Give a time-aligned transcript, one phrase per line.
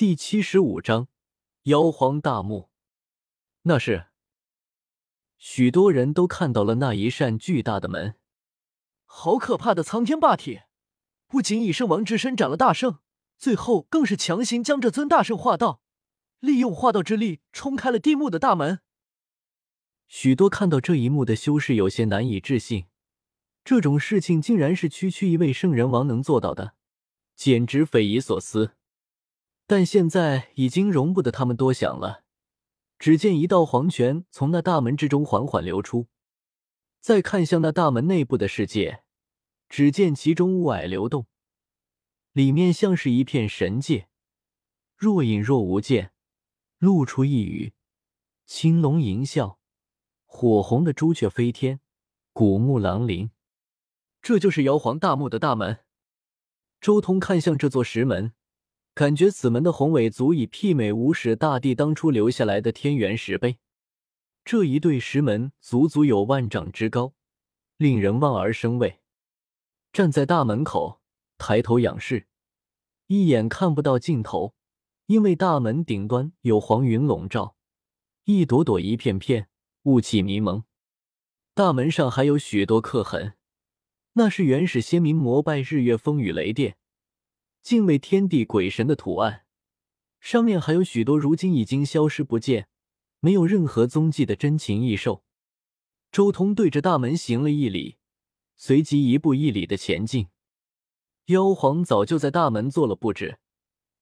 [0.00, 1.08] 第七十五章
[1.64, 2.70] 妖皇大墓。
[3.64, 4.06] 那是
[5.36, 8.14] 许多人都看到了那一扇巨大的门，
[9.04, 10.62] 好可怕的苍天霸体！
[11.26, 13.00] 不仅以圣王之身斩了大圣，
[13.36, 15.82] 最后更是强行将这尊大圣化道，
[16.38, 18.80] 利用化道之力冲开了地墓的大门。
[20.06, 22.86] 许多看到这一幕的修士有些难以置信，
[23.62, 26.74] 这种事情竟然是区区一位圣人王能做到的，
[27.36, 28.78] 简直匪夷所思。
[29.70, 32.24] 但现在已经容不得他们多想了。
[32.98, 36.08] 只见一道黄泉从那大门之中缓缓流出，
[36.98, 39.04] 再看向那大门内部的世界，
[39.68, 41.28] 只见其中雾霭流动，
[42.32, 44.08] 里面像是一片神界，
[44.96, 46.10] 若隐若无见，
[46.78, 47.72] 露出一隅：
[48.46, 49.58] 青龙吟啸，
[50.26, 51.78] 火红的朱雀飞天，
[52.32, 53.30] 古木狼林。
[54.20, 55.84] 这就是妖皇大墓的大门。
[56.80, 58.32] 周通看向这座石门。
[58.94, 63.58] 感觉此门的宏伟足以媲美无始大帝当初留下来的天元石碑。
[64.44, 67.14] 这一对石门足足有万丈之高，
[67.76, 69.00] 令人望而生畏。
[69.92, 71.00] 站在大门口，
[71.38, 72.26] 抬头仰视，
[73.06, 74.54] 一眼看不到尽头，
[75.06, 77.56] 因为大门顶端有黄云笼罩，
[78.24, 79.48] 一朵朵、一片片
[79.84, 80.64] 雾气迷蒙。
[81.54, 83.34] 大门上还有许多刻痕，
[84.14, 86.76] 那是原始先民膜拜日月风雨雷电。
[87.62, 89.44] 敬畏天地鬼神的图案，
[90.18, 92.68] 上面还有许多如今已经消失不见、
[93.20, 95.24] 没有任何踪迹的珍禽异兽。
[96.10, 97.98] 周通对着大门行了一礼，
[98.56, 100.28] 随即一步一礼的前进。
[101.26, 103.38] 妖皇早就在大门做了布置，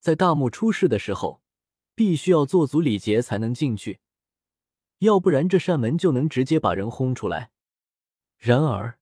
[0.00, 1.42] 在大墓出事的时候，
[1.94, 4.00] 必须要做足礼节才能进去，
[5.00, 7.50] 要不然这扇门就能直接把人轰出来。
[8.38, 8.98] 然而，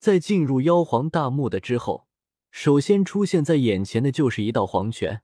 [0.00, 2.08] 在进入妖皇大墓的之后，
[2.50, 5.22] 首先出现在眼前的就是一道黄泉，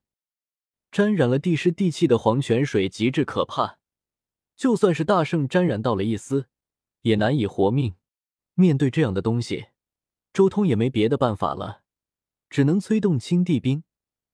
[0.91, 3.79] 沾染了地湿地气的黄泉水极致可怕，
[4.55, 6.49] 就算是大圣沾染到了一丝，
[7.03, 7.95] 也难以活命。
[8.55, 9.67] 面对这样的东西，
[10.33, 11.83] 周通也没别的办法了，
[12.49, 13.83] 只能催动青帝兵，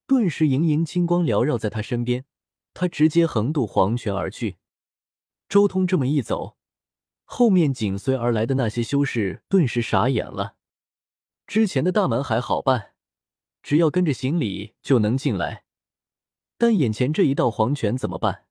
[0.06, 2.25] 顿时盈盈青光缭绕在他身边，
[2.72, 4.59] 他直接横渡黄泉而去。
[5.49, 6.56] 周通这么一走，
[7.25, 10.56] 后面紧随而来的那些修士顿时傻眼了。
[11.47, 12.91] 之前的大门还好办，
[13.62, 15.65] 只要跟着行礼就能进来。
[16.59, 18.47] 但眼前这一道黄泉怎么办？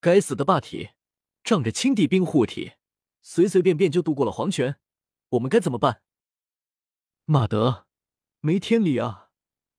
[0.00, 0.90] 该死的霸体，
[1.42, 2.72] 仗着青帝兵护体，
[3.22, 4.76] 随随便便就渡过了黄泉，
[5.30, 6.02] 我们该怎么办？
[7.24, 7.86] 马德，
[8.40, 9.30] 没天理啊！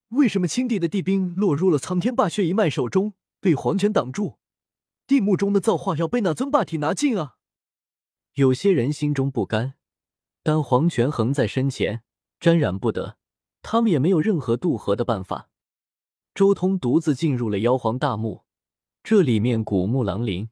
[0.09, 4.39] 为什么青帝的帝兵落入了苍天霸血一脉手中，被黄泉挡住？
[5.05, 7.37] 地墓中的造化要被那尊霸体拿尽啊！
[8.33, 9.75] 有些人心中不甘，
[10.43, 12.03] 但黄泉横在身前。
[12.39, 13.18] 沾染不得，
[13.61, 15.49] 他们也没有任何渡河的办法。
[16.35, 18.43] 周通独自进入了妖皇大墓，
[19.03, 20.49] 这里面古木狼林，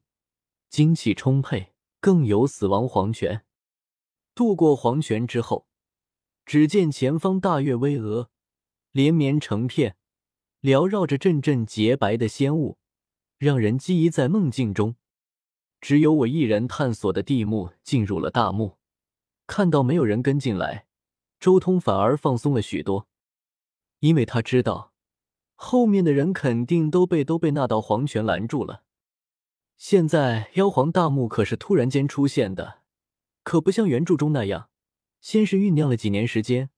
[0.68, 3.44] 精气充沛，更有死亡黄泉。
[4.34, 5.66] 渡过黄泉之后，
[6.44, 8.28] 只见前方大月巍峨，
[8.92, 9.96] 连绵成片，
[10.60, 12.78] 缭绕着阵阵洁白的仙雾，
[13.38, 14.96] 让人记忆在梦境中。
[15.80, 18.78] 只有我一人探索的地墓进入了大墓，
[19.46, 20.87] 看到没有人跟进来。
[21.40, 23.06] 周通反而放松了许多，
[24.00, 24.92] 因为他知道
[25.54, 28.82] 后面的人肯定都被都被那道黄泉拦住了。
[29.76, 32.80] 现在妖皇大墓可是突然间出现的，
[33.44, 34.70] 可不像原著中那样，
[35.20, 36.70] 先是酝酿了几年时间，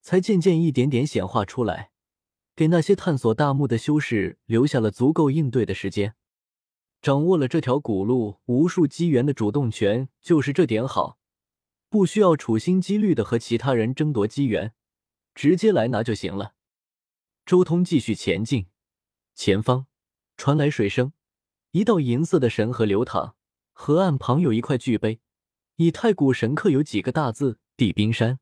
[0.00, 1.92] 才渐渐一点点显化出来，
[2.56, 6.16] 给那些探索大墓的修士留下了足够应对的时间。
[7.00, 11.19] 掌握了这条古路无数机缘的主动权，就是这点好。
[11.90, 14.72] 不需要处心积虑的和其他人争夺机缘，
[15.34, 16.54] 直接来拿就行了。
[17.44, 18.68] 周通继续前进，
[19.34, 19.88] 前方
[20.36, 21.12] 传来水声，
[21.72, 23.34] 一道银色的神河流淌，
[23.72, 25.20] 河岸旁有一块巨碑，
[25.76, 28.38] 以太古神刻有几个大字“地冰山”。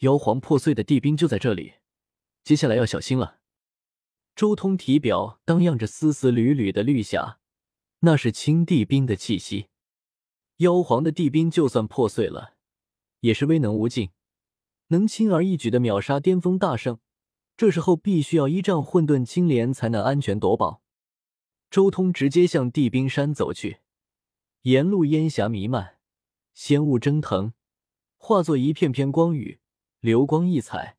[0.00, 1.74] 妖皇破碎的地冰就在这里，
[2.42, 3.40] 接下来要小心了。
[4.34, 7.38] 周通体表荡漾着丝丝缕缕的绿霞，
[8.00, 9.68] 那是青地冰的气息。
[10.58, 12.53] 妖皇的地冰就算破碎了。
[13.24, 14.10] 也是威能无尽，
[14.88, 16.98] 能轻而易举的秒杀巅峰大圣。
[17.56, 20.82] 这时候必须要依仗混沌青莲才能安全夺宝。
[21.70, 23.78] 周通直接向地冰山走去，
[24.62, 25.96] 沿路烟霞弥漫，
[26.52, 27.54] 仙雾蒸腾，
[28.18, 29.58] 化作一片片光雨，
[30.00, 30.98] 流光溢彩。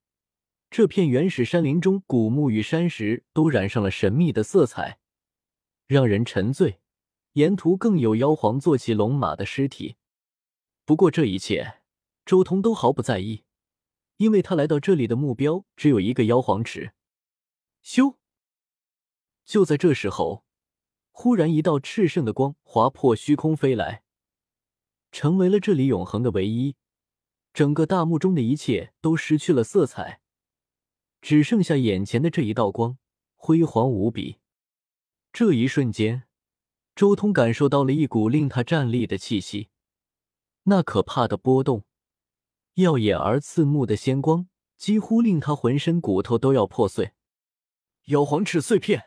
[0.71, 4.97] 这片原始山林中，古木与山石都染上了神秘的色彩，
[5.85, 6.79] 让人沉醉。
[7.33, 9.97] 沿途更有妖皇坐骑龙马的尸体。
[10.85, 11.84] 不过这一切。
[12.25, 13.43] 周通都毫不在意，
[14.17, 16.93] 因为他来到这里的目标只有一个妖皇池。
[17.83, 18.15] 咻！
[19.45, 20.43] 就在这时候，
[21.11, 24.03] 忽然一道炽盛的光划破虚空飞来，
[25.11, 26.75] 成为了这里永恒的唯一。
[27.53, 30.19] 整个大幕中的一切都失去了色彩，
[31.21, 32.97] 只剩下眼前的这一道光，
[33.35, 34.39] 辉煌无比。
[35.31, 36.23] 这一瞬间，
[36.95, 39.69] 周通感受到了一股令他战栗的气息，
[40.63, 41.85] 那可怕的波动，
[42.75, 47.13] 耀眼而刺目的仙光，几乎令他浑身骨头都要破碎。
[48.05, 49.03] 妖皇齿碎片。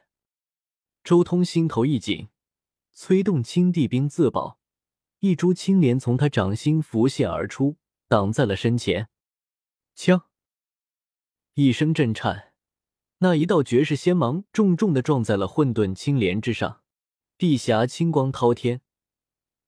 [1.05, 2.29] 周通心头一紧，
[2.93, 4.59] 催动青帝兵自保，
[5.21, 7.77] 一株青莲从他掌心浮现而出，
[8.09, 9.09] 挡在了身前。
[9.95, 10.25] 枪！
[11.55, 12.55] 一声震颤，
[13.19, 16.83] 那一道绝世仙芒重重的撞在了混沌青莲之上，
[17.37, 18.81] 地霞青光滔天。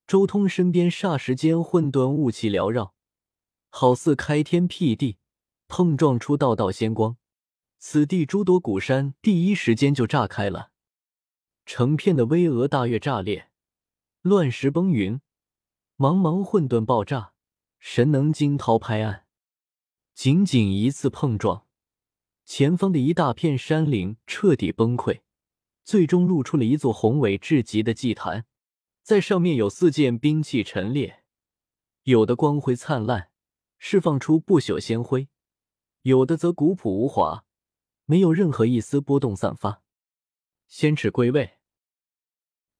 [0.07, 2.95] 周通身边霎时间混沌雾气缭绕，
[3.71, 5.17] 好似开天辟地，
[5.67, 7.17] 碰撞出道道仙光，
[7.79, 10.71] 此地诸多古山第一时间就炸开了。
[11.65, 13.51] 成片的巍峨大岳炸裂，
[14.23, 15.21] 乱石崩云，
[15.97, 17.33] 茫茫混沌爆炸，
[17.79, 19.27] 神能惊涛拍岸。
[20.15, 21.65] 仅仅一次碰撞，
[22.45, 25.21] 前方的一大片山岭彻底崩溃，
[25.85, 28.45] 最终露出了一座宏伟至极的祭坛，
[29.03, 31.23] 在上面有四件兵器陈列，
[32.03, 33.30] 有的光辉灿烂，
[33.83, 35.29] 释放出不朽仙辉；
[36.03, 37.47] 有的则古朴无华，
[38.05, 39.83] 没有任何一丝波动散发。
[40.69, 41.55] 仙尺归位。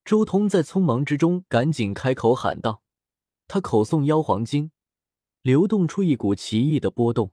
[0.05, 2.83] 周通在匆忙之中赶紧开口喊道
[3.49, 4.73] ：“他口诵妖皇经，
[5.41, 7.33] 流动出一股奇异的波动，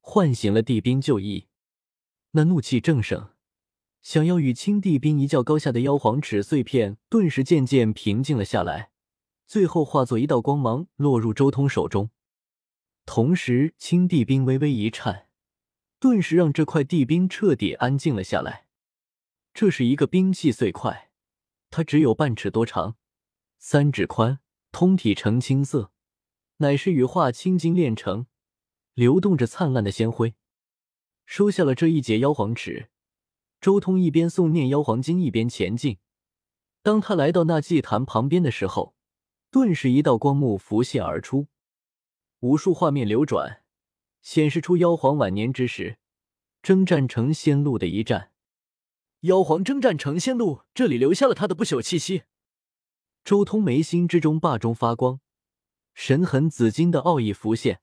[0.00, 1.48] 唤醒了帝兵旧义。
[2.30, 3.30] 那怒气正盛，
[4.00, 8.92] 想要与青帝兵一较高下的妖皇尺碎片，顿时渐渐平静了下来，
[9.44, 12.10] 最后化作一道光芒落入周通手中。
[13.10, 15.28] 同时，青帝兵微微一颤，
[15.98, 18.66] 顿时让这块地冰彻底安静了下来。
[19.54, 21.10] 这是一个兵器碎块。”
[21.72, 22.96] 它只有半尺多长，
[23.58, 24.40] 三指宽，
[24.72, 25.90] 通体呈青色，
[26.58, 28.26] 乃是羽化青金炼成，
[28.92, 30.34] 流动着灿烂的仙辉。
[31.24, 32.90] 收下了这一截妖皇尺，
[33.58, 35.96] 周通一边诵念妖皇经，一边前进。
[36.82, 38.94] 当他来到那祭坛旁边的时候，
[39.50, 41.46] 顿时一道光幕浮现而出，
[42.40, 43.62] 无数画面流转，
[44.22, 45.98] 显示出妖皇晚年之时
[46.62, 48.30] 征战成仙路的一战。
[49.22, 52.22] 妖皇征战成仙路，这里留下了他的不朽气息。
[53.24, 55.20] 周通眉心之中霸中发光，
[55.92, 57.80] 神痕紫金的奥义浮现，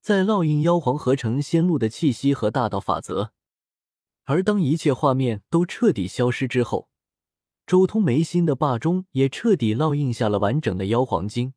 [0.00, 3.32] 在烙印妖皇合成仙路的气息和大道法则。
[4.24, 6.88] 而当一切画面都彻底消失之后，
[7.66, 11.52] 周通眉心的霸中也彻底烙印下了完整的妖皇经。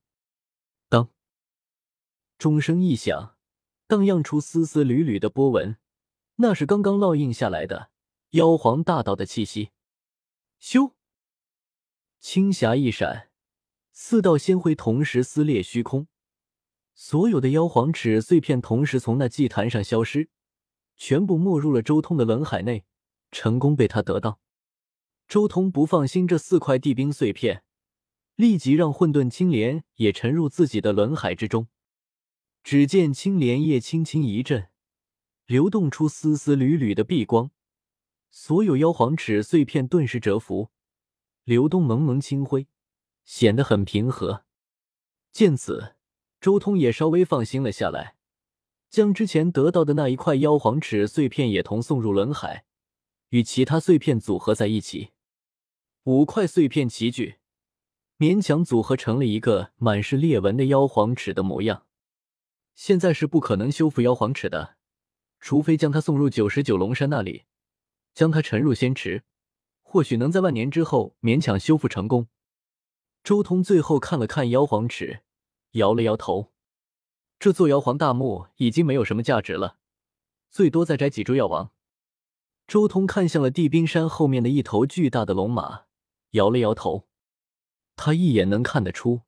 [2.38, 3.36] 钟声一响，
[3.88, 5.78] 荡漾出丝丝缕缕的波纹，
[6.36, 7.90] 那是刚刚烙印下来的。
[8.32, 9.72] 妖皇大道的气息，
[10.62, 10.92] 咻！
[12.20, 13.30] 青霞一闪，
[13.92, 16.08] 四道仙辉同时撕裂虚空，
[16.94, 20.30] 所有的妖皇齿碎片同时从那祭坛上消失，
[20.96, 22.86] 全部没入了周通的轮海内，
[23.32, 24.40] 成功被他得到。
[25.28, 27.64] 周通不放心这四块地冰碎片，
[28.36, 31.68] 立即让混沌青莲也沉入自己的轮海之中。
[32.70, 34.68] 只见青莲叶轻轻一震，
[35.46, 37.50] 流动出丝丝缕缕的碧光。
[38.30, 40.70] 所有妖皇齿碎片顿时折服，
[41.46, 42.68] 流动蒙蒙清辉，
[43.24, 44.44] 显得很平和。
[45.32, 45.96] 见此，
[46.42, 48.18] 周通也稍微放心了下来，
[48.90, 52.66] 将之前得到的那一块妖皇齿碎片也同送入轮海，
[53.30, 55.12] 与其他碎片组合在一起。
[56.04, 57.38] 五块碎片齐聚，
[58.18, 61.87] 勉强组合成了一个满是裂纹的妖皇齿的模样。
[62.78, 64.78] 现在是不可能修复妖皇尺的，
[65.40, 67.46] 除非将它送入九十九龙山那里。
[68.14, 69.24] 将它沉入仙池，
[69.82, 72.28] 或许能在万年之后勉强修复成功。
[73.24, 75.22] 周通最后看了看妖皇尺，
[75.72, 76.54] 摇了摇头。
[77.40, 79.80] 这座妖皇大墓已经没有什么价值了，
[80.52, 81.72] 最多再摘几株药王。
[82.68, 85.86] 周通看向了地冰山后面的一头巨大的龙马，
[86.32, 87.08] 摇了摇头。
[87.96, 89.22] 他一眼能看得出，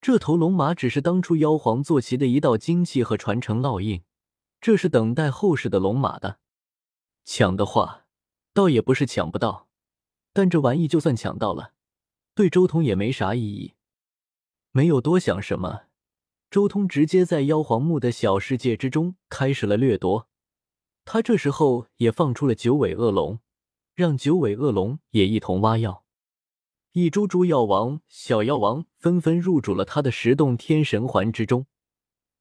[0.00, 4.02] 这头龙马只是当初妖皇坐骑的一道精气和传承烙印，
[4.60, 6.38] 这是等待后世的龙马的。
[7.24, 8.04] 抢的话。
[8.56, 9.68] 倒也不是抢不到，
[10.32, 11.74] 但这玩意就算抢到了，
[12.34, 13.74] 对周通也没啥意义。
[14.72, 15.82] 没有多想什么，
[16.50, 20.30] 周通直接在妖皇墓的小世界之中开始了掠夺。
[21.04, 23.40] 他这时候也放出了九尾恶龙，
[23.94, 26.05] 让九尾恶龙也一同挖药。
[26.98, 31.66] 一株株药王、小药王纷纷入主了他的十洞天神环之中，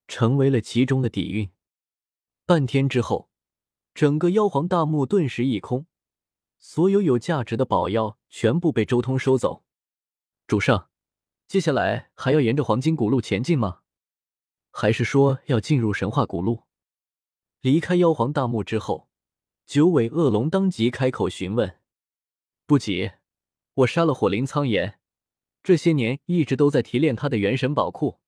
[0.07, 1.51] 成为了其中的底蕴。
[2.45, 3.29] 半天之后，
[3.93, 5.87] 整个妖皇大墓顿时一空。
[6.57, 9.65] 所有有价值的宝药全部被周通收走。
[10.47, 10.89] 主上，
[11.49, 13.81] 接下来还要沿着黄金古路前进吗？
[14.71, 16.63] 还是说要进入神话古路？
[17.59, 19.09] 离开妖皇大墓之后，
[19.65, 21.81] 九尾恶龙当即开口询问
[22.65, 23.11] ：“不急，
[23.75, 24.99] 我杀了火灵苍炎，
[25.61, 28.19] 这些年一直都在提炼他的元神宝库。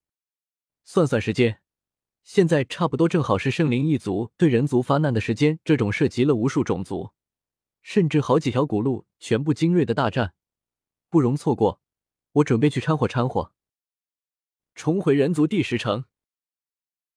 [0.84, 1.62] 算算时间。”
[2.28, 7.14] 现在差不多正好是圣灵一族对人族发难的时间，这种涉及了无数种族，
[7.82, 10.34] 甚至好几条古路全部精锐的大战，
[11.10, 11.82] 不容错过。
[12.34, 13.54] 我准备去掺和掺和。
[14.76, 16.04] 重回人族第十城。